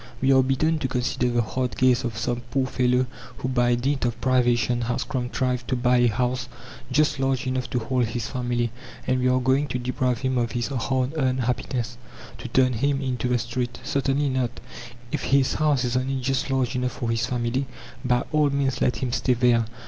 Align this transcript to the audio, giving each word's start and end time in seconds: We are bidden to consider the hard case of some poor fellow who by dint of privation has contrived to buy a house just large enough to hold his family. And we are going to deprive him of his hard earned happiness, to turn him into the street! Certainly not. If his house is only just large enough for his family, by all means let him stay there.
We 0.19 0.33
are 0.33 0.41
bidden 0.41 0.79
to 0.79 0.87
consider 0.87 1.29
the 1.29 1.43
hard 1.43 1.77
case 1.77 2.03
of 2.03 2.17
some 2.17 2.41
poor 2.49 2.65
fellow 2.65 3.05
who 3.37 3.47
by 3.49 3.75
dint 3.75 4.03
of 4.03 4.19
privation 4.19 4.81
has 4.81 5.03
contrived 5.03 5.67
to 5.67 5.75
buy 5.75 5.97
a 5.97 6.07
house 6.07 6.49
just 6.91 7.19
large 7.19 7.45
enough 7.45 7.69
to 7.69 7.77
hold 7.77 8.05
his 8.05 8.25
family. 8.27 8.71
And 9.05 9.19
we 9.19 9.27
are 9.27 9.39
going 9.39 9.67
to 9.67 9.77
deprive 9.77 10.21
him 10.21 10.39
of 10.39 10.53
his 10.53 10.69
hard 10.69 11.13
earned 11.17 11.41
happiness, 11.41 11.99
to 12.39 12.47
turn 12.47 12.73
him 12.73 12.99
into 12.99 13.27
the 13.27 13.37
street! 13.37 13.79
Certainly 13.83 14.29
not. 14.29 14.59
If 15.11 15.25
his 15.25 15.53
house 15.53 15.83
is 15.83 15.95
only 15.95 16.19
just 16.19 16.49
large 16.49 16.75
enough 16.75 16.93
for 16.93 17.11
his 17.11 17.27
family, 17.27 17.67
by 18.03 18.23
all 18.31 18.49
means 18.49 18.81
let 18.81 18.95
him 18.95 19.11
stay 19.11 19.35
there. 19.35 19.65